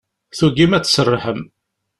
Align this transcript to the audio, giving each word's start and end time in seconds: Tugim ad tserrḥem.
Tugim 0.37 0.71
ad 0.77 0.83
tserrḥem. 0.85 1.41